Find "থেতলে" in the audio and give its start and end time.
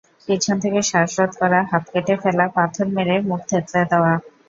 3.49-3.81